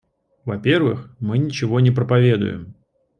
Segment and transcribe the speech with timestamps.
[0.45, 2.73] Во-первых, мы ничего не проповедуем!